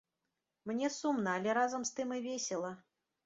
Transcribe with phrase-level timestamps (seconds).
[0.69, 2.73] Мне сумна, але разам з тым і весела.